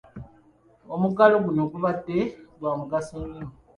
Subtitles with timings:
[0.93, 2.17] Omuggalo guno gubadde
[2.57, 3.47] gwa mugaso nnyo.